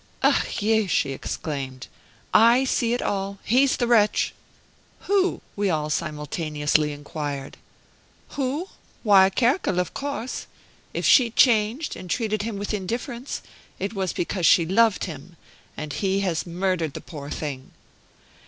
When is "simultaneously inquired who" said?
5.91-8.69